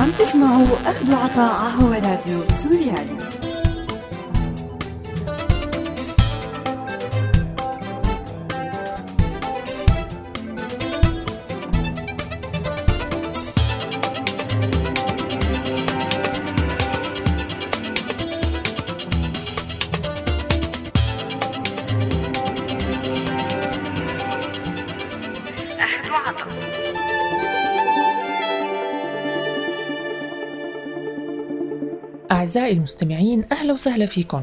عم 0.00 0.10
تسمعوا 0.18 0.66
أخذ 0.86 1.14
وعطاء 1.14 1.70
هو 1.70 1.92
راديو 1.92 2.44
سوريالي. 2.62 3.18
أعزائي 32.30 32.72
المستمعين 32.72 33.44
أهلا 33.52 33.72
وسهلا 33.72 34.06
فيكم. 34.06 34.42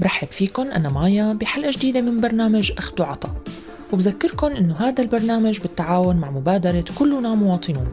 برحب 0.00 0.28
فيكم 0.28 0.62
أنا 0.62 0.88
مايا 0.88 1.32
بحلقة 1.32 1.70
جديدة 1.70 2.00
من 2.00 2.20
برنامج 2.20 2.72
أخذ 2.78 3.02
وعطا. 3.02 3.34
وبذكركم 3.92 4.46
أنه 4.46 4.74
هذا 4.74 5.02
البرنامج 5.02 5.60
بالتعاون 5.60 6.16
مع 6.16 6.30
مبادرة 6.30 6.84
كلنا 6.98 7.34
مواطنون. 7.34 7.92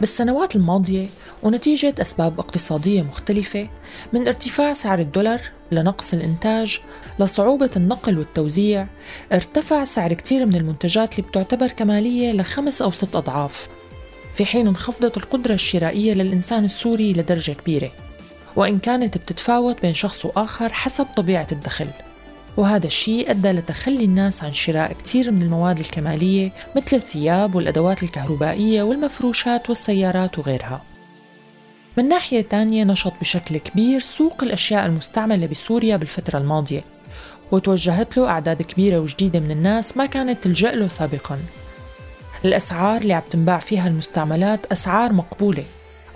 بالسنوات 0.00 0.56
الماضية 0.56 1.06
ونتيجة 1.44 1.94
أسباب 2.00 2.38
اقتصادية 2.40 3.02
مختلفة 3.02 3.68
من 4.12 4.26
ارتفاع 4.26 4.72
سعر 4.72 4.98
الدولار 4.98 5.40
لنقص 5.72 6.14
الإنتاج 6.14 6.80
لصعوبة 7.18 7.70
النقل 7.76 8.18
والتوزيع 8.18 8.86
ارتفع 9.32 9.84
سعر 9.84 10.12
كتير 10.12 10.46
من 10.46 10.54
المنتجات 10.54 11.18
اللي 11.18 11.28
بتعتبر 11.30 11.68
كمالية 11.68 12.32
لخمس 12.32 12.82
أو 12.82 12.90
ست 12.90 13.16
أضعاف 13.16 13.68
في 14.34 14.44
حين 14.44 14.66
انخفضت 14.66 15.16
القدرة 15.16 15.54
الشرائية 15.54 16.14
للإنسان 16.14 16.64
السوري 16.64 17.12
لدرجة 17.12 17.52
كبيرة 17.52 17.90
وإن 18.56 18.78
كانت 18.78 19.18
بتتفاوت 19.18 19.82
بين 19.82 19.94
شخص 19.94 20.24
وآخر 20.24 20.72
حسب 20.72 21.06
طبيعة 21.16 21.46
الدخل. 21.52 21.88
وهذا 22.56 22.86
الشيء 22.86 23.30
أدى 23.30 23.52
لتخلي 23.52 24.04
الناس 24.04 24.44
عن 24.44 24.52
شراء 24.52 24.92
كثير 24.92 25.30
من 25.30 25.42
المواد 25.42 25.78
الكمالية 25.78 26.52
مثل 26.76 26.96
الثياب 26.96 27.54
والأدوات 27.54 28.02
الكهربائية 28.02 28.82
والمفروشات 28.82 29.68
والسيارات 29.68 30.38
وغيرها. 30.38 30.93
من 31.96 32.08
ناحية 32.08 32.40
تانية 32.40 32.84
نشط 32.84 33.12
بشكل 33.20 33.58
كبير 33.58 34.00
سوق 34.00 34.42
الأشياء 34.42 34.86
المستعملة 34.86 35.46
بسوريا 35.46 35.96
بالفترة 35.96 36.38
الماضية 36.38 36.84
وتوجهت 37.52 38.16
له 38.16 38.28
أعداد 38.28 38.62
كبيرة 38.62 38.98
وجديدة 38.98 39.40
من 39.40 39.50
الناس 39.50 39.96
ما 39.96 40.06
كانت 40.06 40.44
تلجأ 40.44 40.72
له 40.72 40.88
سابقاً. 40.88 41.38
الأسعار 42.44 43.00
اللي 43.00 43.14
عم 43.14 43.22
تنباع 43.30 43.58
فيها 43.58 43.88
المستعملات 43.88 44.66
أسعار 44.72 45.12
مقبولة 45.12 45.64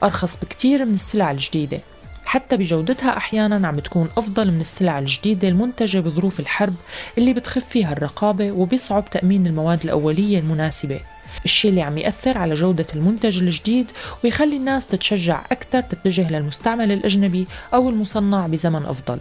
أرخص 0.02 0.36
بكتير 0.36 0.84
من 0.84 0.94
السلع 0.94 1.30
الجديدة. 1.30 1.80
حتى 2.24 2.56
بجودتها 2.56 3.16
أحيانا 3.16 3.68
عم 3.68 3.80
تكون 3.80 4.08
أفضل 4.16 4.50
من 4.50 4.60
السلع 4.60 4.98
الجديدة 4.98 5.48
المنتجة 5.48 6.00
بظروف 6.00 6.40
الحرب 6.40 6.74
اللي 7.18 7.32
بتخف 7.32 7.64
فيها 7.64 7.92
الرقابة 7.92 8.52
وبيصعب 8.52 9.10
تأمين 9.10 9.46
المواد 9.46 9.84
الأولية 9.84 10.38
المناسبة. 10.38 11.00
الشيء 11.44 11.70
اللي 11.70 11.82
عم 11.82 11.98
يأثر 11.98 12.38
على 12.38 12.54
جودة 12.54 12.86
المنتج 12.94 13.38
الجديد 13.38 13.90
ويخلي 14.24 14.56
الناس 14.56 14.86
تتشجع 14.86 15.44
أكثر 15.52 15.80
تتجه 15.80 16.32
للمستعمل 16.32 16.92
الأجنبي 16.92 17.46
أو 17.74 17.88
المصنع 17.88 18.46
بزمن 18.46 18.86
أفضل. 18.86 19.20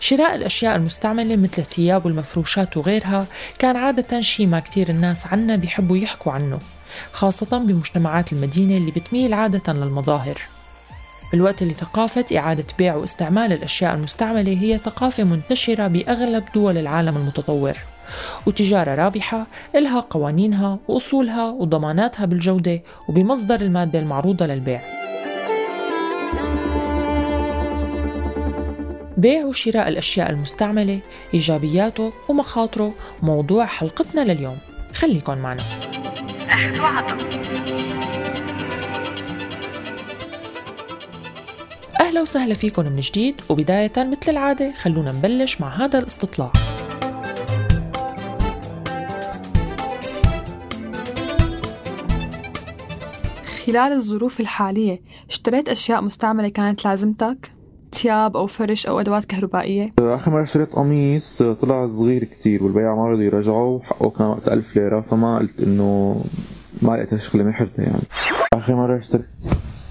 شراء 0.00 0.34
الأشياء 0.34 0.76
المستعملة 0.76 1.36
مثل 1.36 1.58
الثياب 1.58 2.06
والمفروشات 2.06 2.76
وغيرها 2.76 3.26
كان 3.58 3.76
عادة 3.76 4.20
شيء 4.20 4.46
ما 4.46 4.60
كتير 4.60 4.88
الناس 4.88 5.26
عنا 5.26 5.56
بيحبوا 5.56 5.96
يحكوا 5.96 6.32
عنه 6.32 6.58
خاصة 7.12 7.58
بمجتمعات 7.58 8.32
المدينة 8.32 8.76
اللي 8.76 8.90
بتميل 8.90 9.34
عادة 9.34 9.72
للمظاهر. 9.72 10.40
بالوقت 11.32 11.62
اللي 11.62 11.74
ثقافة 11.74 12.24
إعادة 12.36 12.64
بيع 12.78 12.94
واستعمال 12.94 13.52
الأشياء 13.52 13.94
المستعملة 13.94 14.60
هي 14.60 14.78
ثقافة 14.78 15.24
منتشرة 15.24 15.86
بأغلب 15.86 16.44
دول 16.54 16.78
العالم 16.78 17.16
المتطور. 17.16 17.76
وتجارة 18.46 18.94
رابحة 18.94 19.46
إلها 19.76 20.00
قوانينها 20.00 20.78
وأصولها 20.88 21.50
وضماناتها 21.50 22.26
بالجودة 22.26 22.82
وبمصدر 23.08 23.60
المادة 23.60 23.98
المعروضة 23.98 24.46
للبيع. 24.46 24.80
بيع 29.16 29.44
وشراء 29.44 29.88
الأشياء 29.88 30.30
المستعملة 30.30 31.00
إيجابياته 31.34 32.12
ومخاطره 32.28 32.94
موضوع 33.22 33.66
حلقتنا 33.66 34.32
لليوم. 34.32 34.58
خليكن 34.94 35.38
معنا. 35.38 35.62
أهلا 42.00 42.20
وسهلا 42.22 42.54
فيكم 42.54 42.86
من 42.86 43.00
جديد 43.00 43.40
وبداية 43.48 43.92
مثل 43.96 44.32
العادة 44.32 44.72
خلونا 44.72 45.12
نبلش 45.12 45.60
مع 45.60 45.68
هذا 45.68 45.98
الاستطلاع. 45.98 46.52
خلال 53.66 53.92
الظروف 53.92 54.40
الحالية 54.40 55.00
اشتريت 55.28 55.68
أشياء 55.68 56.02
مستعملة 56.02 56.48
كانت 56.48 56.84
لازمتك؟ 56.84 57.52
ثياب 57.94 58.36
أو 58.36 58.46
فرش 58.46 58.86
أو 58.86 59.00
أدوات 59.00 59.24
كهربائية 59.24 59.92
آخر 59.98 60.30
مرة 60.30 60.42
اشتريت 60.42 60.72
قميص 60.72 61.42
طلع 61.42 61.88
صغير 61.88 62.24
كتير 62.24 62.64
والبياع 62.64 62.94
ما 62.94 63.06
رضي 63.06 63.24
يرجعه 63.24 63.64
وحقه 63.64 64.10
كان 64.10 64.26
وقت 64.26 64.48
ألف 64.48 64.76
ليرة 64.76 65.00
فما 65.00 65.38
قلت 65.38 65.60
إنه 65.60 66.20
ما 66.82 66.92
لقيت 66.92 67.20
شغلة 67.20 67.44
محرزة 67.44 67.82
يعني 67.82 68.02
آخر 68.54 68.76
مرة 68.76 68.98
اشتريت 68.98 69.26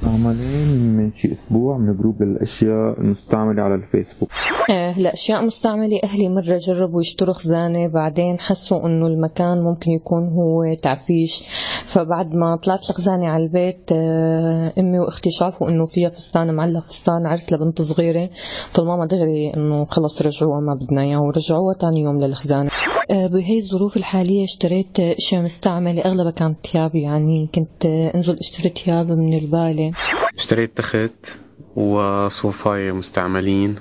عملين 0.09 0.97
من 0.97 1.11
شي 1.11 1.31
أسبوع 1.31 1.77
من 1.77 1.97
جروب 1.97 2.21
الأشياء 2.21 3.01
المستعملة 3.01 3.63
على 3.63 3.75
الفيسبوك. 3.75 4.29
هلا 4.69 5.13
أشياء 5.13 5.45
مستعملة. 5.45 5.99
أهلي 6.03 6.29
مرة 6.29 6.57
جربوا 6.57 7.01
يشتروا 7.01 7.33
خزانة 7.33 7.87
بعدين 7.87 8.39
حسوا 8.39 8.85
إنه 8.85 9.07
المكان 9.07 9.61
ممكن 9.61 9.91
يكون 9.91 10.27
هو 10.27 10.73
تعفيش. 10.83 11.43
فبعد 11.85 12.35
ما 12.35 12.55
طلعت 12.55 12.89
الخزانة 12.89 13.27
على 13.27 13.43
البيت 13.43 13.91
آه، 13.91 14.73
أمي 14.79 14.99
وأختي 14.99 15.31
شافوا 15.31 15.69
إنه 15.69 15.85
فيها 15.85 16.09
فستان 16.09 16.55
معلق 16.55 16.83
فستان 16.83 17.25
عرس 17.25 17.53
لبنت 17.53 17.81
صغيرة. 17.81 18.29
فالماما 18.71 19.05
دغري 19.05 19.53
إنه 19.53 19.85
خلص 19.85 20.21
رجعوها 20.21 20.59
ما 20.59 20.73
بدنا 20.73 21.01
اياه 21.01 21.21
ورجعوها 21.21 21.73
ثاني 21.81 22.01
يوم 22.01 22.19
للخزانة. 22.19 22.69
آه، 22.69 22.78
بهي 23.09 23.59
الظروف 23.59 23.97
الحالية 23.97 24.43
اشتريت 24.43 24.99
اشياء 24.99 25.41
مستعمله 25.41 26.01
اغلبها 26.01 26.31
كانت 26.31 26.67
ثياب 26.67 26.95
يعني 26.95 27.49
كنت 27.55 27.85
أنزل 27.85 28.37
أشتري 28.37 28.69
ثياب 28.69 29.11
من 29.11 29.33
البالة 29.33 29.91
اشتريت 30.37 30.77
تخت 30.77 31.37
وصوفاية 31.75 32.91
مستعملين 32.91 33.75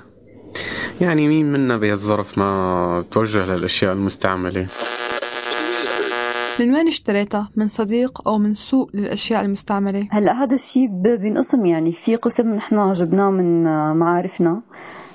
يعني 1.01 1.27
مين 1.27 1.51
منا 1.51 1.77
بهالظرف 1.77 2.37
ما 2.37 3.05
توجه 3.11 3.45
للأشياء 3.45 3.93
المستعملة 3.93 4.67
من 6.59 6.75
وين 6.75 6.87
اشتريتها؟ 6.87 7.49
من 7.55 7.69
صديق 7.69 8.27
أو 8.27 8.37
من 8.37 8.53
سوق 8.53 8.89
للأشياء 8.93 9.41
المستعملة؟ 9.41 10.07
هلا 10.11 10.43
هذا 10.43 10.55
الشيء 10.55 10.87
بينقسم 10.87 11.65
يعني 11.65 11.91
في 11.91 12.15
قسم 12.15 12.53
نحن 12.53 12.91
جبناه 12.91 13.29
من 13.29 13.63
معارفنا 13.93 14.61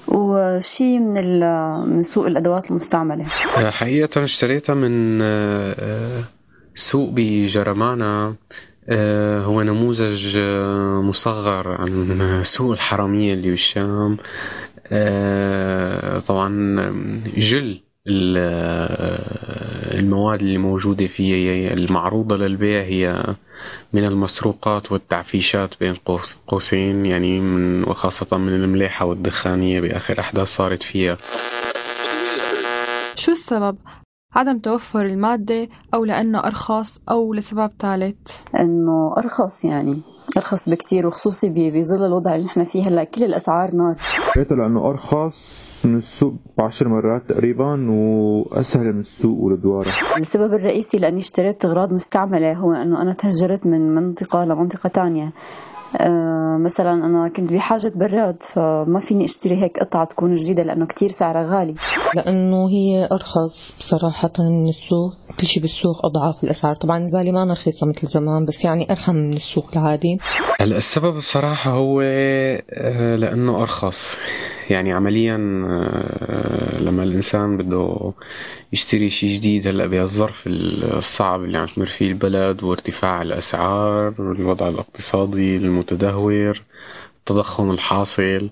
وشيء 0.09 0.99
من 0.99 1.41
من 1.89 2.03
سوق 2.03 2.27
الأدوات 2.27 2.71
المستعملة. 2.71 3.25
حقيقة 3.71 4.25
اشتريتها 4.25 4.75
من 4.75 5.23
آه، 5.23 6.23
سوق 6.75 7.11
بجرمانا 7.11 8.35
آه، 8.89 9.45
هو 9.45 9.63
نموذج 9.63 10.37
آه، 10.37 11.03
مصغر 11.03 11.69
عن 11.69 12.41
سوق 12.45 12.73
الحرامية 12.73 13.33
اللي 13.33 13.51
بالشام. 13.51 14.17
آه، 14.93 16.19
طبعا 16.19 16.49
جل 17.37 17.81
المواد 19.99 20.41
اللي 20.41 20.59
موجودة 20.59 21.07
فيه 21.07 21.69
المعروضة 21.73 22.37
للبيع 22.37 22.83
هي 22.83 23.35
من 23.93 24.05
المسروقات 24.05 24.93
والتعفيشات 24.93 25.71
بين 25.81 25.95
قوسين 26.47 27.07
يعني 27.07 27.41
من 27.41 27.85
وخاصة 27.85 28.37
من 28.37 28.55
الملاحة 28.55 29.07
والدخانية 29.07 29.81
بآخر 29.81 30.21
أحداث 30.21 30.49
صارت 30.49 30.83
فيها. 30.83 31.19
شو 33.17 33.33
السبب؟ 33.33 33.77
عدم 34.35 34.59
توفر 34.59 35.03
المادة 35.03 35.69
أو 35.95 36.05
لأنه 36.05 36.39
أرخص 36.39 36.99
أو 37.11 37.35
لسبب 37.35 37.71
ثالث؟ 37.81 38.17
إنه 38.61 39.15
أرخص 39.19 39.65
يعني 39.65 40.01
أرخص 40.37 40.69
بكتير 40.69 41.07
وخصوصي 41.07 41.49
بظل 41.49 42.07
الوضع 42.07 42.35
اللي 42.35 42.47
نحن 42.47 42.65
فيه 42.65 42.89
هلأ. 42.89 43.05
كل 43.05 43.25
الأسعار 43.25 43.75
نار. 43.75 43.95
لأنه 44.37 44.89
أرخص 44.91 45.74
من 45.87 45.97
السوق 45.97 46.33
بعشر 46.59 46.89
مرات 46.89 47.23
تقريبا 47.29 47.91
وأسهل 47.91 48.93
من 48.93 49.01
السوق 49.01 49.39
والدوارة. 49.41 49.93
السبب 50.19 50.55
الرئيسي 50.55 50.99
لأني 50.99 51.19
اشتريت 51.19 51.65
أغراض 51.65 51.93
مستعملة 51.93 52.53
هو 52.53 52.73
إنه 52.73 53.03
أنا 53.03 53.13
تهجرت 53.13 53.67
من 53.67 53.95
منطقة 53.95 54.45
لمنطقة 54.45 54.89
تانية. 54.89 55.33
آه، 56.01 56.57
مثلا 56.61 56.93
أنا 56.93 57.29
كنت 57.29 57.53
بحاجة 57.53 57.93
براد 57.97 58.43
فما 58.43 58.99
فيني 59.01 59.25
أشتري 59.25 59.57
هيك 59.57 59.79
قطعة 59.79 60.05
تكون 60.05 60.35
جديدة 60.35 60.63
لأنه 60.63 60.87
كتير 60.87 61.09
سعرها 61.09 61.47
غالي. 61.47 61.75
لأنه 62.15 62.69
هي 62.69 63.09
أرخص 63.13 63.75
بصراحة 63.79 64.33
من 64.39 64.69
السوق. 64.69 65.24
كل 65.41 65.47
شيء 65.47 65.63
بالسوق 65.63 66.07
أضعاف 66.07 66.45
الأسعار. 66.45 66.77
طبعا 66.77 66.99
البالي 66.99 67.33
ما 67.33 67.45
رخيصة 67.45 67.87
مثل 67.87 68.07
زمان 68.07 68.45
بس 68.45 68.65
يعني 68.65 68.91
أرحم 68.91 69.15
من 69.17 69.33
السوق 69.35 69.67
العادي. 69.73 70.19
هلا 70.61 70.77
السبب 70.77 71.17
بصراحة 71.17 71.71
هو 71.71 72.01
آه، 72.01 73.17
لأنه 73.17 73.63
أرخص. 73.63 74.17
يعني 74.71 74.93
عمليا 74.93 75.35
آه، 75.35 76.81
لما 76.81 77.03
الإنسان 77.03 77.57
بده 77.57 78.13
يشتري 78.73 79.11
شيء 79.11 79.37
جديد 79.37 79.69
هلأ 79.69 79.87
بهالظرف 79.87 80.43
الصعب 80.47 81.45
اللي 81.45 81.59
عم 81.59 81.67
تمر 81.67 81.87
فيه 81.87 82.09
البلد 82.09 82.63
وارتفاع 82.63 83.23
الأسعار 83.23 84.15
والوضع 84.19 84.69
الاقتصادي 84.69 85.57
المتدهور 85.57 86.63
التضخم 87.19 87.71
الحاصل. 87.71 88.49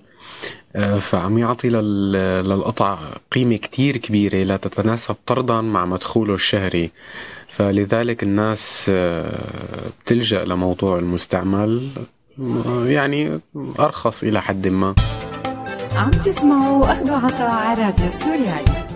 فعم 1.00 1.38
يعطي 1.38 1.68
للقطع 1.68 2.98
قيمة 3.32 3.56
كتير 3.56 3.96
كبيرة 3.96 4.42
لا 4.42 4.56
تتناسب 4.56 5.16
طردا 5.26 5.60
مع 5.60 5.84
مدخوله 5.84 6.34
الشهري. 6.34 6.90
فلذلك 7.48 8.22
الناس 8.22 8.86
آه، 8.88 9.40
بتلجأ 10.04 10.44
لموضوع 10.44 10.98
المستعمل 10.98 11.88
يعني 12.86 13.40
أرخص 13.80 14.22
إلى 14.22 14.42
حد 14.42 14.68
ما. 14.68 14.94
عم 15.94 16.10
تسمعوا 16.10 16.92
أخذ 16.92 17.10
عطاء 17.10 17.50
على 17.50 17.84
راديو 17.84 18.10
سوريالي. 18.10 18.86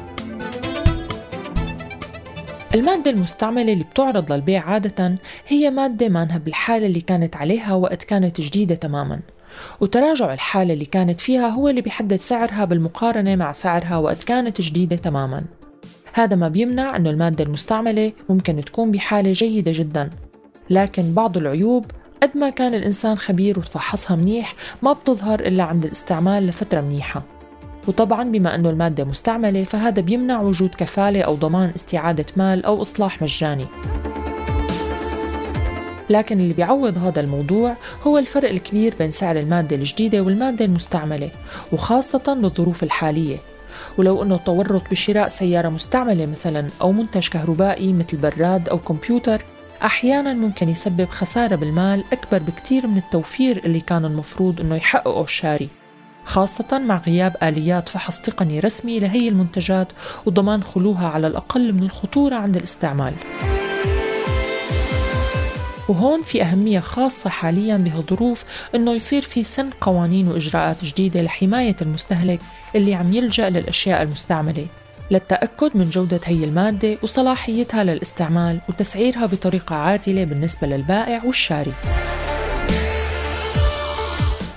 المادة 2.75 3.11
المستعملة 3.11 3.72
اللي 3.72 3.84
بتعرض 3.84 4.32
للبيع 4.32 4.62
عادة 4.69 5.14
هي 5.49 5.70
مادة 5.70 6.08
مانها 6.08 6.38
بالحالة 6.38 6.87
اللي 6.87 7.00
كانت 7.00 7.37
عليها 7.37 7.75
وقت 7.75 8.05
كانت 8.05 8.40
جديدة 8.40 8.75
تماما. 8.75 9.20
وتراجع 9.81 10.32
الحالة 10.32 10.75
اللي 10.75 10.85
كانت 10.85 11.20
فيها 11.20 11.49
هو 11.49 11.69
اللي 11.69 11.81
بيحدد 11.81 12.17
سعرها 12.17 12.64
بالمقارنة 12.64 13.37
مع 13.37 13.53
سعرها 13.53 13.97
وقت 13.97 14.25
كانت 14.25 14.61
جديدة 14.61 14.97
تماما. 14.97 15.44
هذا 16.12 16.37
ما 16.37 16.49
بيمنع 16.49 16.97
أنه 16.97 17.11
المادة 17.11 17.44
المستعملة 17.44 18.12
ممكن 18.29 18.64
تكون 18.64 18.91
بحالة 18.91 19.32
جيدة 19.32 19.73
جدا. 19.75 20.11
لكن 20.70 21.14
بعض 21.14 21.37
العيوب 21.37 21.87
قد 22.23 22.31
ما 22.37 22.50
كان 22.50 22.75
الإنسان 22.75 23.17
خبير 23.17 23.58
وتفحصها 23.58 24.17
منيح 24.17 24.55
ما 24.82 24.93
بتظهر 24.93 25.41
إلا 25.41 25.62
عند 25.62 25.85
الاستعمال 25.85 26.47
لفترة 26.47 26.81
منيحة. 26.81 27.23
وطبعا 27.88 28.25
بما 28.25 28.55
أنه 28.55 28.70
المادة 28.70 29.05
مستعملة 29.05 29.64
فهذا 29.64 30.03
بيمنع 30.03 30.41
وجود 30.41 30.75
كفالة 30.75 31.23
أو 31.23 31.35
ضمان 31.35 31.73
استعادة 31.76 32.26
مال 32.37 32.64
أو 32.64 32.82
إصلاح 32.82 33.23
مجاني. 33.23 33.67
لكن 36.11 36.41
اللي 36.41 36.55
بيعوض 36.55 36.99
هذا 36.99 37.20
الموضوع 37.20 37.76
هو 38.03 38.19
الفرق 38.19 38.50
الكبير 38.50 38.94
بين 38.99 39.11
سعر 39.11 39.38
المادة 39.38 39.76
الجديدة 39.76 40.20
والمادة 40.20 40.64
المستعملة 40.64 41.31
وخاصة 41.73 42.35
بالظروف 42.43 42.82
الحالية. 42.82 43.37
ولو 43.99 44.23
أنه 44.23 44.35
التورط 44.35 44.91
بشراء 44.91 45.29
سيارة 45.29 45.69
مستعملة 45.69 46.26
مثلا 46.26 46.69
أو 46.81 46.93
منتج 46.93 47.29
كهربائي 47.29 47.93
مثل 47.93 48.17
براد 48.17 48.69
أو 48.69 48.79
كمبيوتر 48.79 49.44
أحيانا 49.82 50.32
ممكن 50.32 50.69
يسبب 50.69 51.08
خسارة 51.08 51.56
بالمال 51.56 52.05
أكبر 52.12 52.38
بكتير 52.38 52.87
من 52.87 52.99
التوفير 52.99 53.62
اللي 53.64 53.81
كان 53.81 54.05
المفروض 54.05 54.61
أنه 54.61 54.76
يحققه 54.76 55.25
الشاري. 55.25 55.69
خاصة 56.25 56.79
مع 56.79 56.97
غياب 57.06 57.37
آليات 57.43 57.88
فحص 57.88 58.20
تقني 58.20 58.61
رسمي 58.61 59.00
لهي 59.00 59.29
المنتجات 59.29 59.93
وضمان 60.26 60.62
خلوها 60.62 61.08
على 61.08 61.26
الأقل 61.26 61.73
من 61.73 61.82
الخطورة 61.82 62.35
عند 62.35 62.56
الاستعمال. 62.56 63.14
وهون 65.88 66.23
في 66.23 66.43
أهمية 66.43 66.81
خاصة 66.81 67.31
حاليا 67.31 67.77
بهالظروف 67.77 68.44
أنه 68.75 68.93
يصير 68.93 69.23
في 69.23 69.43
سن 69.43 69.71
قوانين 69.81 70.29
وإجراءات 70.29 70.85
جديدة 70.85 71.23
لحماية 71.23 71.77
المستهلك 71.83 72.41
اللي 72.75 72.94
عم 72.94 73.12
يلجأ 73.12 73.50
للأشياء 73.50 74.03
المستعملة 74.03 74.67
للتأكد 75.11 75.71
من 75.75 75.91
جودة 75.91 76.21
هي 76.25 76.44
المادة 76.44 76.97
وصلاحيتها 77.03 77.85
للاستعمال 77.85 78.61
وتسعيرها 78.69 79.27
بطريقة 79.27 79.77
عادلة 79.77 80.25
بالنسبة 80.25 80.67
للبائع 80.67 81.25
والشاري. 81.25 81.73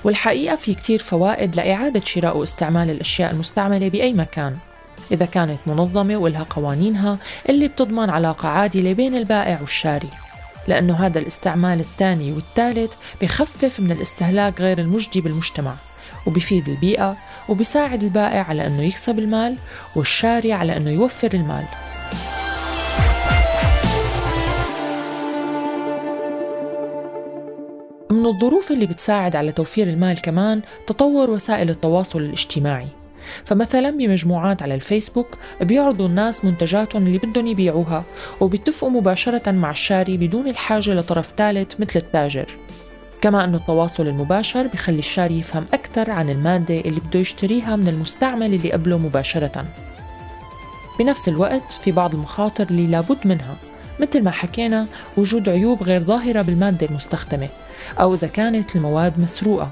والحقيقة 0.04 0.56
في 0.56 0.74
كتير 0.74 1.00
فوائد 1.00 1.56
لإعادة 1.56 2.02
شراء 2.06 2.38
واستعمال 2.38 2.90
الأشياء 2.90 3.32
المستعملة 3.32 3.90
بأي 3.90 4.14
مكان 4.14 4.58
إذا 5.12 5.26
كانت 5.26 5.60
منظمة 5.68 6.18
ولها 6.18 6.44
قوانينها 6.50 7.18
اللي 7.50 7.68
بتضمن 7.68 8.10
علاقة 8.10 8.50
عادلة 8.50 8.94
بين 8.94 9.16
البائع 9.16 9.58
والشاري. 9.62 10.10
لأنه 10.68 11.06
هذا 11.06 11.20
الاستعمال 11.20 11.80
الثاني 11.80 12.32
والثالث 12.32 12.94
بخفف 13.22 13.80
من 13.80 13.92
الاستهلاك 13.92 14.62
غير 14.62 14.80
المجدي 14.80 15.22
بالمجتمع 15.22 15.76
وبفيد 16.28 16.70
البيئة 16.70 17.18
وبيساعد 17.50 18.04
البائع 18.04 18.44
على 18.44 18.68
أنه 18.68 18.82
يكسب 18.82 19.20
المال 19.20 19.58
والشاري 19.96 20.54
على 20.54 20.78
أنه 20.78 20.90
يوفر 20.90 21.34
المال. 21.34 21.66
من 28.12 28.26
الظروف 28.26 28.72
اللي 28.72 28.86
بتساعد 28.86 29.36
على 29.36 29.52
توفير 29.52 29.88
المال 29.88 30.22
كمان 30.22 30.62
تطور 30.88 31.30
وسائل 31.30 31.70
التواصل 31.70 32.20
الاجتماعي. 32.20 32.99
فمثلا 33.46 33.90
بمجموعات 33.90 34.64
على 34.64 34.76
الفيسبوك 34.76 35.38
بيعرضوا 35.62 36.08
الناس 36.08 36.46
منتجاتهم 36.46 37.08
اللي 37.08 37.18
بدهم 37.18 37.48
يبيعوها 37.48 38.04
وبيتفقوا 38.42 38.90
مباشرة 38.90 39.52
مع 39.52 39.72
الشاري 39.72 40.18
بدون 40.18 40.48
الحاجة 40.48 40.94
لطرف 40.94 41.34
ثالث 41.38 41.80
مثل 41.80 42.00
التاجر. 42.00 42.58
كما 43.22 43.44
أن 43.44 43.56
التواصل 43.56 44.08
المباشر 44.08 44.68
بخلي 44.68 45.00
الشاري 45.00 45.40
يفهم 45.40 45.66
أكثر 45.74 46.12
عن 46.12 46.30
المادة 46.30 46.76
اللي 46.76 47.00
بده 47.00 47.20
يشتريها 47.20 47.76
من 47.76 47.88
المستعمل 47.88 48.54
اللي 48.54 48.72
قبله 48.72 48.98
مباشرة. 48.98 49.66
بنفس 51.00 51.30
الوقت 51.30 51.72
في 51.72 51.92
بعض 51.92 52.14
المخاطر 52.14 52.68
اللي 52.72 52.88
لابد 52.88 53.18
منها 53.26 53.56
مثل 54.00 54.24
ما 54.24 54.32
حكينا 54.32 54.86
وجود 55.18 55.50
عيوب 55.50 55.84
غير 55.84 56.04
ظاهرة 56.04 56.42
بالمادة 56.42 56.88
المستخدمة 56.88 57.50
أو 58.00 58.14
إذا 58.14 58.28
كانت 58.28 58.76
المواد 58.76 59.20
مسروقة. 59.20 59.70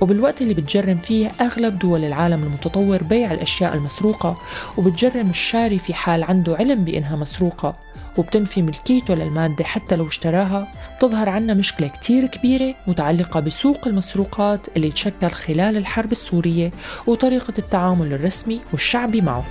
وبالوقت 0.00 0.42
اللي 0.42 0.54
بتجرم 0.54 0.98
فيه 0.98 1.30
أغلب 1.40 1.78
دول 1.78 2.04
العالم 2.04 2.42
المتطور 2.42 3.02
بيع 3.02 3.32
الأشياء 3.32 3.74
المسروقة 3.74 4.38
وبتجرم 4.76 5.30
الشاري 5.30 5.78
في 5.78 5.94
حال 5.94 6.24
عنده 6.24 6.56
علم 6.56 6.84
بإنها 6.84 7.16
مسروقة 7.16 7.76
وبتنفي 8.18 8.62
ملكيته 8.62 9.14
للمادة 9.14 9.64
حتى 9.64 9.96
لو 9.96 10.08
اشتراها. 10.08 10.68
تظهر 11.00 11.28
عنا 11.28 11.54
مشكلة 11.54 11.88
كتير 11.88 12.26
كبيرة 12.26 12.74
متعلقة 12.86 13.40
بسوق 13.40 13.88
المسروقات 13.88 14.66
اللي 14.76 14.90
تشكل 14.90 15.28
خلال 15.30 15.76
الحرب 15.76 16.12
السورية 16.12 16.72
وطريقة 17.06 17.54
التعامل 17.58 18.12
الرسمي 18.12 18.60
والشعبي 18.72 19.20
معه. 19.20 19.44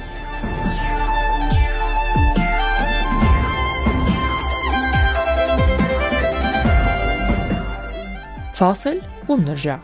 فاصل 8.53 9.01
ومنرجع 9.29 9.79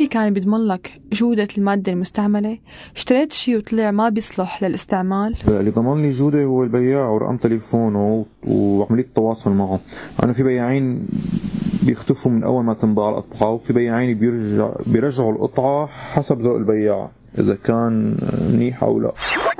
في 0.00 0.04
شي 0.04 0.10
كان 0.10 0.32
بيضمن 0.32 0.66
لك 0.66 1.00
جودة 1.12 1.48
المادة 1.58 1.92
المستعملة؟ 1.92 2.58
اشتريت 2.96 3.32
شي 3.32 3.56
وطلع 3.56 3.90
ما 3.90 4.08
بيصلح 4.08 4.62
للاستعمال؟ 4.62 5.34
اللي 5.48 5.70
ضمن 5.70 6.02
لي 6.02 6.10
جودة 6.10 6.44
هو 6.44 6.62
البياع 6.62 7.08
ورقم 7.08 7.36
تليفونه 7.36 8.26
وعملية 8.46 9.02
التواصل 9.02 9.50
معه 9.50 9.80
أنا 10.22 10.32
في 10.32 10.42
بياعين 10.42 11.06
بيختفوا 11.82 12.30
من 12.32 12.44
أول 12.44 12.64
ما 12.64 12.74
تنباع 12.74 13.08
القطعة 13.08 13.50
وفي 13.50 13.72
بياعين 13.72 14.18
بيرجع 14.18 14.70
بيرجعوا 14.86 15.32
القطعة 15.32 15.86
حسب 15.86 16.40
ذوق 16.40 16.56
البياع 16.56 17.10
إذا 17.38 17.54
كان 17.54 18.16
منيح 18.52 18.82
أو 18.82 19.00
لا. 19.00 19.12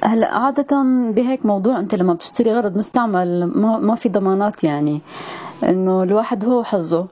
هلا 0.04 0.34
عادة 0.34 0.82
بهيك 1.16 1.46
موضوع 1.46 1.80
أنت 1.80 1.94
لما 1.94 2.14
بتشتري 2.14 2.52
غرض 2.52 2.78
مستعمل 2.78 3.44
ما, 3.44 3.78
ما 3.78 3.94
في 3.94 4.08
ضمانات 4.08 4.64
يعني 4.64 5.00
إنه 5.68 6.02
الواحد 6.02 6.44
هو 6.44 6.64
حظه 6.64 7.06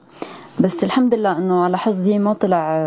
بس 0.59 0.83
الحمد 0.83 1.13
لله 1.13 1.37
إنه 1.37 1.63
على 1.63 1.77
حظي 1.77 2.17
ما 2.19 2.33
طلع 2.33 2.77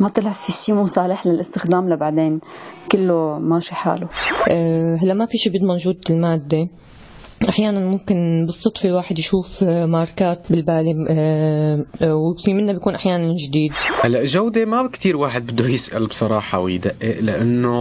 ما 0.00 0.08
طلع 0.08 0.30
في 0.30 0.52
شيء 0.52 0.74
مو 0.74 0.86
صالح 0.86 1.26
للاستخدام 1.26 1.88
لبعدين 1.88 2.40
كله 2.92 3.38
ماشي 3.38 3.74
حاله. 3.74 4.08
أه 4.48 4.96
هلا 5.02 5.14
ما 5.14 5.26
في 5.26 5.38
شيء 5.38 5.52
بيضمن 5.52 5.76
جودة 5.76 6.00
المادة. 6.10 6.68
أحيانا 7.48 7.80
ممكن 7.80 8.44
بالصدفة 8.46 8.88
الواحد 8.88 9.18
يشوف 9.18 9.64
ماركات 9.64 10.52
بالبالي 10.52 11.06
أه 11.08 11.84
وفي 12.14 12.54
منها 12.54 12.74
بيكون 12.74 12.94
أحيانا 12.94 13.34
جديد. 13.48 13.72
هلا 14.02 14.24
جودة 14.24 14.64
ما 14.64 14.88
كثير 14.88 15.16
واحد 15.16 15.46
بده 15.46 15.68
يسأل 15.68 16.06
بصراحة 16.06 16.58
ويدقق 16.58 17.20
لأنه 17.20 17.76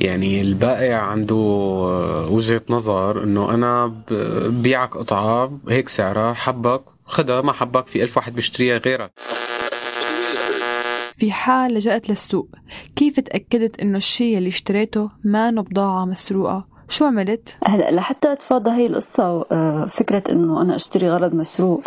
يعني 0.00 0.40
البائع 0.40 0.98
عنده 1.02 1.34
وجهة 2.30 2.62
نظر 2.70 3.24
إنه 3.24 3.54
أنا 3.54 3.92
ببيعك 4.10 4.96
قطعه 4.96 5.52
هيك 5.68 5.88
سعرها 5.88 6.32
حبك 6.34 6.82
خدها 7.12 7.40
ما 7.40 7.52
حبك 7.52 7.86
في 7.86 8.02
ألف 8.02 8.16
واحد 8.16 8.34
بيشتريها 8.34 8.78
غيرك. 8.78 9.12
في 11.16 11.32
حال 11.32 11.74
لجأت 11.74 12.08
للسوق 12.08 12.48
كيف 12.96 13.20
تأكدت 13.20 13.80
إنه 13.80 13.96
الشيء 13.96 14.38
اللي 14.38 14.48
اشتريته 14.48 15.10
ما 15.24 15.50
بضاعة 15.50 16.04
مسروقة؟ 16.04 16.64
شو 16.88 17.04
عملت؟ 17.04 17.56
هلا 17.64 17.90
لحتى 17.90 18.32
اتفادى 18.32 18.70
هي 18.70 18.86
القصة 18.86 19.44
آه، 19.52 19.84
فكرة 19.84 20.22
إنه 20.30 20.62
أنا 20.62 20.76
أشتري 20.76 21.10
غرض 21.10 21.34
مسروق 21.34 21.82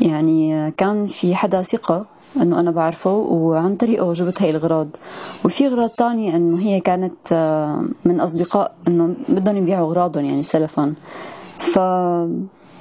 يعني 0.00 0.54
آه، 0.54 0.72
كان 0.76 1.06
في 1.06 1.34
حدا 1.34 1.62
ثقة 1.62 2.06
إنه 2.36 2.60
أنا 2.60 2.70
بعرفه 2.70 3.10
وعن 3.14 3.76
طريقه 3.76 4.12
جبت 4.12 4.42
هاي 4.42 4.50
الاغراض 4.50 4.88
وفي 5.44 5.66
اغراض 5.66 5.90
تانية 5.90 6.36
إنه 6.36 6.60
هي 6.60 6.80
كانت 6.80 7.32
آه، 7.32 7.88
من 8.04 8.20
أصدقاء 8.20 8.74
إنه 8.88 9.14
بدهم 9.28 9.56
يبيعوا 9.56 9.88
أغراضهم 9.88 10.24
يعني 10.24 10.42
سلفا. 10.42 10.94
ف 11.58 11.78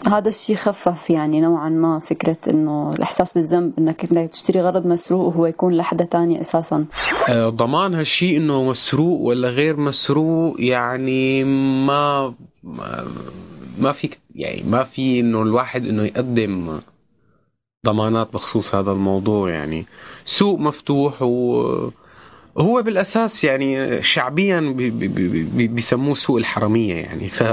هذا 0.05 0.29
الشيء 0.29 0.55
خفف 0.55 1.09
يعني 1.09 1.41
نوعا 1.41 1.69
ما 1.69 1.99
فكرة 1.99 2.37
إنه 2.49 2.93
الإحساس 2.93 3.33
بالذنب 3.33 3.73
إنك 3.79 4.11
إنك 4.11 4.29
تشتري 4.29 4.61
غرض 4.61 4.87
مسروق 4.87 5.21
وهو 5.27 5.45
يكون 5.45 5.73
لحدا 5.77 6.05
تاني 6.05 6.41
أساسا. 6.41 6.85
آه، 7.29 7.49
ضمان 7.49 7.93
هالشيء 7.95 8.37
إنه 8.37 8.63
مسروق 8.63 9.19
ولا 9.21 9.47
غير 9.49 9.77
مسروق 9.77 10.55
يعني 10.59 11.43
ما 11.85 12.33
ما- 12.63 13.05
ما 13.79 13.91
في 13.91 14.09
يعني 14.35 14.63
ما 14.69 14.83
في 14.83 15.19
إنه 15.19 15.41
الواحد 15.41 15.87
إنه 15.87 16.03
يقدم 16.03 16.79
ضمانات 17.85 18.33
بخصوص 18.33 18.75
هذا 18.75 18.91
الموضوع 18.91 19.49
يعني. 19.49 19.85
سوق 20.25 20.59
مفتوح 20.59 21.21
و 21.21 21.61
هو 22.57 22.81
بالأساس 22.81 23.43
يعني 23.43 24.03
شعبيا 24.03 24.59
بي- 24.59 24.89
بي- 24.89 25.07
بي- 25.07 25.43
بي- 25.43 25.67
بيسموه 25.67 26.13
سوق 26.13 26.37
الحرامية 26.37 26.93
يعني. 26.95 27.29
ف 27.29 27.43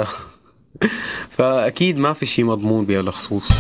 فاكيد 1.37 1.97
ما 1.97 2.13
في 2.13 2.27
شيء 2.27 2.45
مضمون 2.45 2.87
بهالخصوص. 2.87 3.53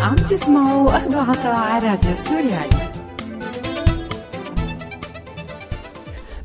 عم 0.00 0.16
تسمعوا 0.16 0.96
أخد 0.96 1.16
وعطا 1.16 1.54
على 1.54 1.88
راديو 1.88 2.14
سوريالي. 2.16 2.92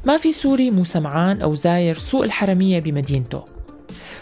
ما 0.05 0.17
في 0.17 0.31
سوري 0.31 0.71
مو 0.71 0.83
سمعان 0.83 1.41
أو 1.41 1.55
زاير 1.55 1.97
سوق 1.97 2.23
الحرمية 2.23 2.79
بمدينته. 2.79 3.43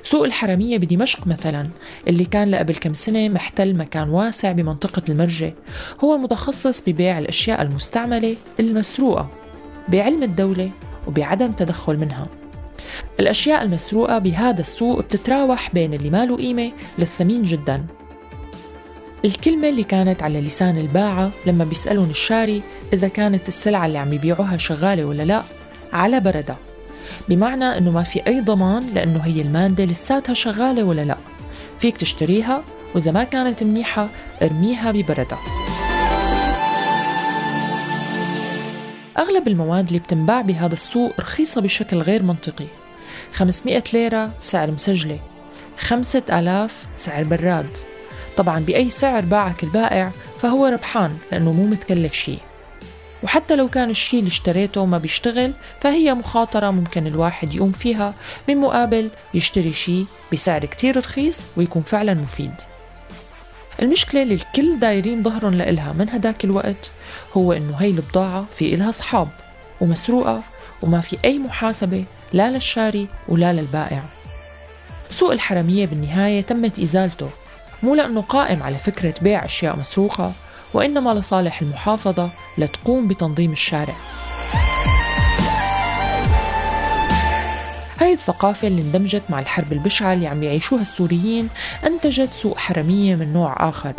سوق 0.03 0.25
الحرمية 0.25 0.77
بدمشق 0.77 1.27
مثلا 1.27 1.69
اللي 2.07 2.25
كان 2.25 2.51
لقبل 2.51 2.75
كم 2.75 2.93
سنة 2.93 3.29
محتل 3.29 3.75
مكان 3.75 4.09
واسع 4.09 4.51
بمنطقة 4.51 5.01
المرجة 5.09 5.53
هو 6.03 6.17
متخصص 6.17 6.89
ببيع 6.89 7.19
الأشياء 7.19 7.61
المستعملة 7.61 8.35
المسروقة 8.59 9.29
بعلم 9.87 10.23
الدولة 10.23 10.71
وبعدم 11.07 11.51
تدخل 11.51 11.97
منها. 11.97 12.27
الأشياء 13.19 13.63
المسروقة 13.63 14.17
بهذا 14.17 14.61
السوق 14.61 14.99
بتتراوح 14.99 15.73
بين 15.73 15.93
اللي 15.93 16.09
ما 16.09 16.25
له 16.25 16.37
قيمة 16.37 16.71
للثمين 16.99 17.43
جدا. 17.43 17.85
الكلمة 19.25 19.69
اللي 19.69 19.83
كانت 19.83 20.23
على 20.23 20.41
لسان 20.41 20.77
الباعة 20.77 21.31
لما 21.45 21.63
بيسألون 21.63 22.09
الشاري 22.09 22.61
إذا 22.93 23.07
كانت 23.07 23.47
السلعة 23.47 23.85
اللي 23.85 23.97
عم 23.97 24.13
يبيعوها 24.13 24.57
شغالة 24.57 25.05
ولا 25.05 25.23
لا 25.23 25.43
على 25.93 26.19
بردة 26.19 26.55
بمعنى 27.29 27.65
إنه 27.65 27.91
ما 27.91 28.03
في 28.03 28.27
أي 28.27 28.41
ضمان 28.41 28.83
لأنه 28.95 29.19
هي 29.19 29.41
المادة 29.41 29.85
لساتها 29.85 30.33
شغالة 30.33 30.83
ولا 30.83 31.01
لا. 31.01 31.17
فيك 31.79 31.97
تشتريها 31.97 32.63
وإذا 32.95 33.11
ما 33.11 33.23
كانت 33.23 33.63
منيحة 33.63 34.07
ارميها 34.41 34.91
ببردة 34.91 35.37
أغلب 39.17 39.47
المواد 39.47 39.87
اللي 39.87 39.99
بتنباع 39.99 40.41
بهذا 40.41 40.73
السوق 40.73 41.19
رخيصة 41.19 41.61
بشكل 41.61 41.97
غير 41.97 42.23
منطقي. 42.23 42.65
500 43.33 43.83
ليرة 43.93 44.31
سعر 44.39 44.71
مسجلة 44.71 45.19
5000 45.77 46.87
سعر 46.95 47.23
براد. 47.23 47.77
طبعا 48.37 48.59
بأي 48.59 48.89
سعر 48.89 49.21
باعك 49.21 49.63
البائع 49.63 50.11
فهو 50.39 50.65
ربحان 50.65 51.17
لأنه 51.31 51.53
مو 51.53 51.65
متكلف 51.65 52.13
شيء. 52.13 52.39
وحتى 53.23 53.55
لو 53.55 53.67
كان 53.67 53.89
الشيء 53.89 54.19
اللي 54.19 54.29
اشتريته 54.29 54.85
ما 54.85 54.97
بيشتغل 54.97 55.53
فهي 55.81 56.13
مخاطرة 56.13 56.71
ممكن 56.71 57.07
الواحد 57.07 57.55
يقوم 57.55 57.71
فيها 57.71 58.13
من 58.47 58.57
مقابل 58.57 59.09
يشتري 59.33 59.73
شيء 59.73 60.05
بسعر 60.33 60.65
كتير 60.65 60.97
رخيص 60.97 61.45
ويكون 61.57 61.81
فعلا 61.81 62.13
مفيد. 62.13 62.53
المشكلة 63.81 64.23
اللي 64.23 64.33
الكل 64.33 64.79
دايرين 64.79 65.23
ظهرهم 65.23 65.53
لإلها 65.53 65.93
من 65.93 66.09
هداك 66.09 66.45
الوقت 66.45 66.91
هو 67.33 67.53
إنه 67.53 67.75
هي 67.75 67.89
البضاعة 67.89 68.45
في 68.51 68.73
إلها 68.73 68.89
أصحاب 68.89 69.27
ومسروقة 69.81 70.41
وما 70.81 71.01
في 71.01 71.17
أي 71.25 71.39
محاسبة 71.39 72.03
لا 72.33 72.51
للشاري 72.51 73.07
ولا 73.27 73.53
للبائع. 73.53 74.03
سوق 75.09 75.31
الحرمية 75.31 75.85
بالنهاية 75.85 76.41
تمت 76.41 76.79
إزالته 76.79 77.29
مو 77.83 77.95
لأنه 77.95 78.21
قائم 78.21 78.63
على 78.63 78.77
فكرة 78.77 79.13
بيع 79.21 79.45
أشياء 79.45 79.75
مسروقة 79.75 80.31
وإنما 80.73 81.13
لصالح 81.13 81.61
المحافظة 81.61 82.29
لتقوم 82.57 83.07
بتنظيم 83.07 83.51
الشارع. 83.51 83.95
هاي 88.01 88.13
الثقافة 88.13 88.67
اللي 88.67 88.81
اندمجت 88.81 89.23
مع 89.29 89.39
الحرب 89.39 89.73
البشعة 89.73 90.13
اللي 90.13 90.27
عم 90.27 90.43
يعيشوها 90.43 90.81
السوريين 90.81 91.49
أنتجت 91.85 92.33
سوق 92.33 92.57
حرمية 92.57 93.15
من 93.15 93.33
نوع 93.33 93.69
آخر. 93.69 93.93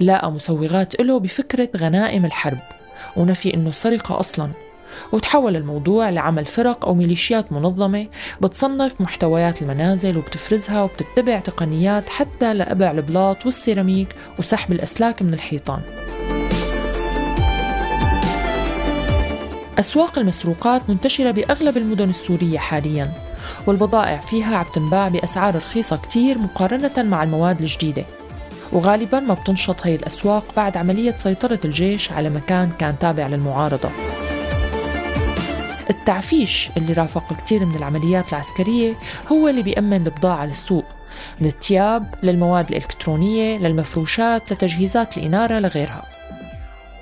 لاقى 0.00 0.32
مسوغات 0.32 1.00
له 1.00 1.20
بفكرة 1.20 1.68
غنائم 1.76 2.24
الحرب 2.24 2.58
ونفي 3.16 3.54
إنه 3.54 3.70
سرقة 3.70 4.20
أصلاً 4.20 4.50
وتحول 5.12 5.56
الموضوع 5.56 6.10
لعمل 6.10 6.44
فرق 6.44 6.86
أو 6.86 6.94
ميليشيات 6.94 7.52
منظمة 7.52 8.06
بتصنف 8.40 9.00
محتويات 9.00 9.62
المنازل 9.62 10.18
وبتفرزها 10.18 10.82
وبتتبع 10.82 11.38
تقنيات 11.38 12.08
حتى 12.08 12.54
لأبع 12.54 12.90
البلاط 12.90 13.46
والسيراميك 13.46 14.08
وسحب 14.38 14.72
الأسلاك 14.72 15.22
من 15.22 15.34
الحيطان. 15.34 15.80
أسواق 19.78 20.18
المسروقات 20.18 20.82
منتشرة 20.90 21.30
بأغلب 21.30 21.76
المدن 21.76 22.10
السورية 22.10 22.58
حالياً 22.58 23.10
والبضائع 23.66 24.16
فيها 24.16 24.56
عم 24.56 24.64
تنباع 24.74 25.08
بأسعار 25.08 25.56
رخيصة 25.56 25.96
كتير 25.96 26.38
مقارنة 26.38 26.92
مع 26.98 27.22
المواد 27.22 27.60
الجديدة. 27.60 28.04
وغالباً 28.72 29.20
ما 29.20 29.34
بتنشط 29.34 29.86
هي 29.86 29.94
الأسواق 29.94 30.44
بعد 30.56 30.76
عملية 30.76 31.16
سيطرة 31.16 31.60
الجيش 31.64 32.12
على 32.12 32.30
مكان 32.30 32.70
كان 32.70 32.98
تابع 32.98 33.26
للمعارضة. 33.26 33.88
التعفيش 35.90 36.70
اللي 36.76 36.92
رافق 36.92 37.36
كتير 37.36 37.64
من 37.64 37.76
العمليات 37.76 38.28
العسكرية 38.32 38.94
هو 39.32 39.48
اللي 39.48 39.62
بيأمن 39.62 40.06
البضاعة 40.06 40.46
للسوق 40.46 40.84
من 41.40 41.46
الثياب 41.46 42.14
للمواد 42.22 42.68
الإلكترونية 42.68 43.58
للمفروشات 43.58 44.52
لتجهيزات 44.52 45.18
الإنارة 45.18 45.58
لغيرها. 45.58 46.02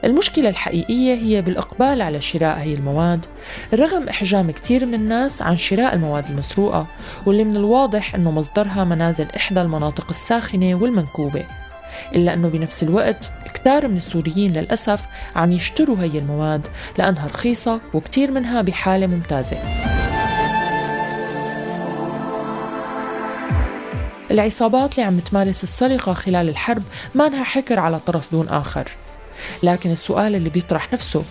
المشكلة 0.04 0.49
الحقيقية 0.49 1.14
هي 1.14 1.42
بالإقبال 1.42 2.02
على 2.02 2.21
شراء 2.21 2.59
هي 2.59 2.75
المواد. 2.75 3.26
رغم 3.75 4.09
إحجام 4.09 4.50
كتير 4.50 4.87
من 4.87 4.95
الناس 4.95 5.42
عن 5.42 5.57
شراء 5.57 5.95
المواد 5.95 6.30
المسروقة 6.30 6.87
واللي 7.26 7.45
من 7.45 7.57
الواضح 7.57 8.14
أنه 8.14 8.30
مصدرها 8.30 8.85
منازل 8.85 9.26
إحدى 9.37 9.61
المناطق 9.61 10.07
الساخنة 10.11 10.75
والمنكوبة. 10.75 11.45
إلا 12.14 12.35
أنه 12.35 12.49
بنفس 12.49 12.83
الوقت 12.83 13.33
كتار 13.54 13.88
من 13.88 13.97
السوريين 13.97 14.52
للأسف 14.52 15.07
عم 15.37 15.52
يشتروا 15.52 15.99
هي 15.99 16.18
المواد 16.18 16.68
لأنها 16.99 17.26
رخيصة 17.26 17.80
وكتير 17.95 18.30
منها 18.30 18.62
بحالة 18.62 19.07
ممتازة. 19.07 19.57
العصابات 24.30 24.95
اللي 24.95 25.07
عم 25.07 25.21
تمارس 25.21 25.62
السرقة 25.62 26.12
خلال 26.12 26.49
الحرب 26.49 26.83
ما 27.14 27.26
انها 27.26 27.45
حكر 27.45 27.80
على 27.80 27.99
طرف 27.99 28.33
دون 28.33 28.49
آخر. 28.49 28.90
لكن 29.62 29.90
السؤال 29.90 30.35
اللي 30.35 30.50
بيطرح 30.50 30.92
نفسه 30.92 31.23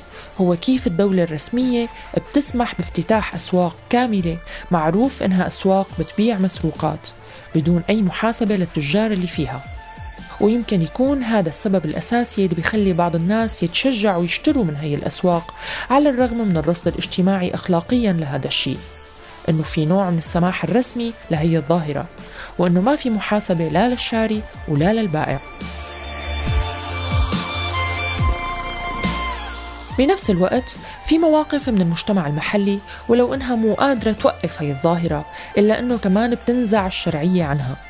هو 0.41 0.55
كيف 0.55 0.87
الدولة 0.87 1.23
الرسمية 1.23 1.87
بتسمح 2.17 2.75
بافتتاح 2.75 3.35
أسواق 3.35 3.75
كاملة 3.89 4.37
معروف 4.71 5.23
إنها 5.23 5.47
أسواق 5.47 5.87
بتبيع 5.99 6.37
مسروقات 6.37 7.09
بدون 7.55 7.83
أي 7.89 8.01
محاسبة 8.01 8.55
للتجار 8.55 9.11
اللي 9.11 9.27
فيها. 9.27 9.76
ويمكن 10.41 10.81
يكون 10.81 11.23
هذا 11.23 11.49
السبب 11.49 11.85
الأساسي 11.85 12.43
اللي 12.45 12.55
بيخلي 12.55 12.93
بعض 12.93 13.15
الناس 13.15 13.63
يتشجعوا 13.63 14.23
يشتروا 14.23 14.63
من 14.63 14.75
هي 14.75 14.93
الأسواق 14.93 15.53
على 15.89 16.09
الرغم 16.09 16.47
من 16.47 16.57
الرفض 16.57 16.87
الاجتماعي 16.87 17.53
أخلاقيا 17.55 18.13
لهذا 18.13 18.47
الشيء. 18.47 18.77
إنه 19.49 19.63
في 19.63 19.85
نوع 19.85 20.09
من 20.09 20.17
السماح 20.17 20.63
الرسمي 20.63 21.13
لهي 21.31 21.57
الظاهرة 21.57 22.05
وإنه 22.57 22.81
ما 22.81 22.95
في 22.95 23.09
محاسبة 23.09 23.67
لا 23.67 23.89
للشاري 23.89 24.41
ولا 24.67 24.93
للبائع. 24.93 25.39
بنفس 29.97 30.29
الوقت 30.29 30.77
في 31.05 31.17
مواقف 31.17 31.69
من 31.69 31.81
المجتمع 31.81 32.27
المحلي 32.27 32.79
ولو 33.09 33.33
إنها 33.33 33.55
مو 33.55 33.73
قادرة 33.73 34.11
توقف 34.11 34.61
هي 34.61 34.71
الظاهرة 34.71 35.25
إلا 35.57 35.79
إنه 35.79 35.97
كمان 35.97 36.35
بتنزع 36.35 36.87
الشرعية 36.87 37.43
عنها. 37.43 37.86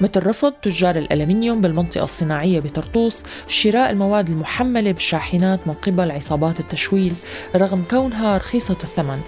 مثل 0.00 0.26
رفض 0.26 0.52
تجار 0.52 0.96
الألمنيوم 0.96 1.60
بالمنطقة 1.60 2.04
الصناعية 2.04 2.60
بطرطوس 2.60 3.22
شراء 3.48 3.90
المواد 3.90 4.28
المحملة 4.28 4.92
بالشاحنات 4.92 5.60
من 5.66 5.74
قبل 5.74 6.10
عصابات 6.10 6.60
التشويل 6.60 7.14
رغم 7.56 7.84
كونها 7.90 8.36
رخيصة 8.36 8.76
الثمن. 8.84 9.20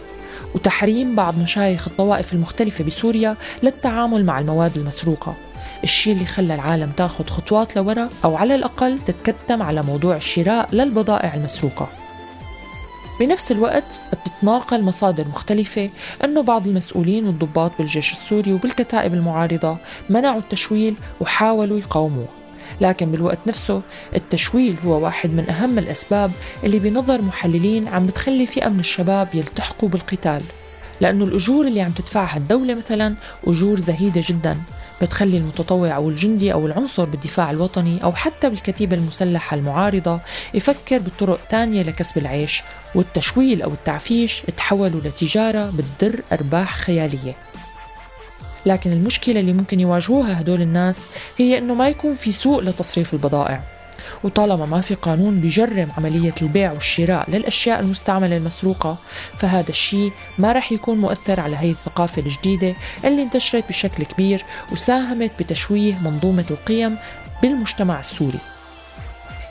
وتحريم 0.54 1.16
بعض 1.16 1.38
مشايخ 1.38 1.88
الطوائف 1.88 2.32
المختلفة 2.32 2.84
بسوريا 2.84 3.36
للتعامل 3.62 4.24
مع 4.24 4.38
المواد 4.38 4.76
المسروقة. 4.76 5.34
الشيء 5.84 6.12
اللي 6.12 6.26
خلى 6.26 6.54
العالم 6.54 6.90
تاخذ 6.90 7.26
خطوات 7.26 7.76
لورا 7.76 8.08
أو 8.24 8.36
على 8.36 8.54
الأقل 8.54 8.98
تتكتم 8.98 9.62
على 9.62 9.82
موضوع 9.82 10.16
الشراء 10.16 10.68
للبضائع 10.72 11.34
المسروقة. 11.34 11.88
بنفس 13.20 13.52
الوقت 13.52 14.00
بتتناقل 14.12 14.82
مصادر 14.82 15.28
مختلفة 15.28 15.90
أنه 16.24 16.42
بعض 16.42 16.68
المسؤولين 16.68 17.26
والضباط 17.26 17.72
بالجيش 17.78 18.12
السوري 18.12 18.52
وبالكتائب 18.52 19.14
المعارضة 19.14 19.76
منعوا 20.10 20.38
التشويل 20.38 20.94
وحاولوا 21.20 21.78
يقاوموه. 21.78 22.26
لكن 22.80 23.12
بالوقت 23.12 23.38
نفسه 23.46 23.82
التشويل 24.16 24.76
هو 24.84 25.04
واحد 25.04 25.30
من 25.30 25.50
أهم 25.50 25.78
الأسباب 25.78 26.32
اللي 26.64 26.78
بنظر 26.78 27.22
محللين 27.22 27.88
عم 27.88 28.06
بتخلي 28.06 28.46
فئة 28.46 28.68
من 28.68 28.80
الشباب 28.80 29.28
يلتحقوا 29.34 29.88
بالقتال. 29.88 30.42
لأنه 31.00 31.24
الأجور 31.24 31.66
اللي 31.66 31.80
عم 31.80 31.92
تدفعها 31.92 32.36
الدولة 32.36 32.74
مثلا 32.74 33.14
أجور 33.46 33.80
زهيدة 33.80 34.22
جدا. 34.28 34.58
بتخلي 35.02 35.36
المتطوع 35.36 35.96
أو 35.96 36.08
الجندي 36.08 36.52
أو 36.52 36.66
العنصر 36.66 37.04
بالدفاع 37.04 37.50
الوطني 37.50 38.04
أو 38.04 38.12
حتى 38.12 38.50
بالكتيبة 38.50 38.96
المسلحة 38.96 39.56
المعارضة 39.56 40.20
يفكر 40.54 40.98
بطرق 40.98 41.40
تانية 41.50 41.82
لكسب 41.82 42.18
العيش 42.18 42.62
والتشويل 42.94 43.62
أو 43.62 43.72
التعفيش 43.72 44.42
تحولوا 44.56 45.00
لتجارة 45.00 45.70
بتدر 45.70 46.20
أرباح 46.32 46.76
خيالية. 46.76 47.36
لكن 48.66 48.92
المشكلة 48.92 49.40
اللي 49.40 49.52
ممكن 49.52 49.80
يواجهوها 49.80 50.40
هدول 50.40 50.62
الناس 50.62 51.08
هي 51.38 51.58
إنه 51.58 51.74
ما 51.74 51.88
يكون 51.88 52.14
في 52.14 52.32
سوق 52.32 52.60
لتصريف 52.60 53.14
البضائع. 53.14 53.62
وطالما 54.24 54.66
ما 54.66 54.80
في 54.80 54.94
قانون 54.94 55.40
بيجرم 55.40 55.88
عملية 55.98 56.34
البيع 56.42 56.72
والشراء 56.72 57.30
للأشياء 57.30 57.80
المستعملة 57.80 58.36
المسروقة 58.36 58.96
فهذا 59.36 59.68
الشيء 59.68 60.12
ما 60.38 60.52
رح 60.52 60.72
يكون 60.72 60.98
مؤثر 60.98 61.40
على 61.40 61.56
هي 61.56 61.70
الثقافة 61.70 62.22
الجديدة 62.22 62.74
اللي 63.04 63.22
انتشرت 63.22 63.68
بشكل 63.68 64.04
كبير 64.04 64.44
وساهمت 64.72 65.30
بتشويه 65.38 65.94
منظومة 65.94 66.44
القيم 66.50 66.96
بالمجتمع 67.42 67.98
السوري. 67.98 68.38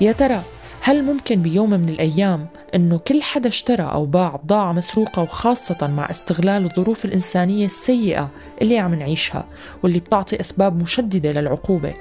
يا 0.02 0.12
ترى 0.12 0.42
هل 0.82 1.04
ممكن 1.04 1.42
بيوم 1.42 1.70
من 1.70 1.90
الأيام 1.90 2.48
أنه 2.76 2.98
كل 2.98 3.22
حدا 3.22 3.50
اشترى 3.50 3.84
أو 3.84 4.06
باع 4.06 4.36
بضاعة 4.44 4.72
مسروقة 4.72 5.22
وخاصة 5.22 5.88
مع 5.88 6.10
استغلال 6.10 6.66
الظروف 6.66 7.06
الإنسانية 7.06 7.66
السيئة 7.66 8.30
اللي 8.62 8.80
عم 8.80 8.96
نعيشها 8.96 9.46
واللي 9.84 10.00
بتعطي 10.00 10.40
أسباب 10.40 10.82
مشددة 10.82 11.32
للعقوبة؟ 11.32 11.94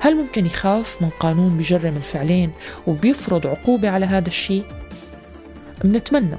هل 0.00 0.16
ممكن 0.16 0.46
يخاف 0.46 1.02
من 1.02 1.08
قانون 1.20 1.58
بجرم 1.58 1.96
الفعلين 1.96 2.52
وبيفرض 2.86 3.46
عقوبة 3.46 3.90
على 3.90 4.06
هذا 4.06 4.28
الشيء؟ 4.28 4.64
منتمنى 5.84 6.36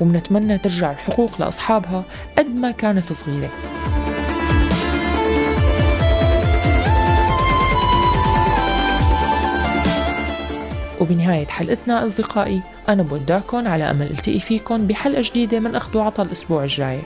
ومنتمنى 0.00 0.58
ترجع 0.58 0.90
الحقوق 0.90 1.40
لأصحابها 1.40 2.04
قد 2.38 2.46
ما 2.46 2.70
كانت 2.70 3.12
صغيرة 3.12 3.50
وبنهاية 11.00 11.46
حلقتنا 11.46 12.06
أصدقائي 12.06 12.62
أنا 12.88 13.02
بودعكم 13.02 13.68
على 13.68 13.90
أمل 13.90 14.10
التقي 14.10 14.40
فيكم 14.40 14.86
بحلقة 14.86 15.22
جديدة 15.24 15.60
من 15.60 15.74
أخذ 15.74 15.98
وعطى 15.98 16.22
الأسبوع 16.22 16.62
الجاي 16.62 17.00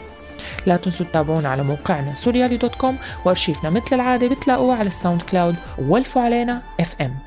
لا 0.67 0.77
تنسوا 0.77 1.07
تتابعونا 1.07 1.49
على 1.49 1.63
موقعنا 1.63 2.15
سوريالي 2.15 2.57
dot 2.57 2.75
com 2.75 2.99
وارشيفنا 3.25 3.71
مثل 3.71 3.87
العادة 3.93 4.29
بتلاقوه 4.29 4.77
على 4.77 4.89
الساوند 4.89 5.23
كلاود 5.23 5.57
وولفوا 5.79 6.23
علينا 6.23 6.63
FM 6.81 7.19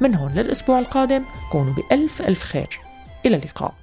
من 0.00 0.14
هون 0.14 0.32
للأسبوع 0.34 0.78
القادم 0.78 1.24
كونوا 1.52 1.74
بألف 1.74 2.22
ألف 2.22 2.42
خير. 2.42 2.80
إلى 3.26 3.36
اللقاء. 3.36 3.74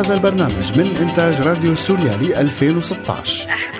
هذا 0.00 0.14
البرنامج 0.14 0.78
من 0.78 0.96
إنتاج 1.00 1.40
راديو 1.40 1.74
سوريالي 1.74 2.40
2016 2.40 3.48
أخذ 3.50 3.79